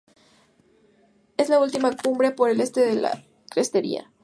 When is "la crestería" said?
2.95-4.11